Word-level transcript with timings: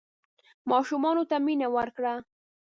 ماشومانو 0.71 1.23
ته 1.29 1.35
مینه 1.45 1.67
ورکړه. 1.75 2.13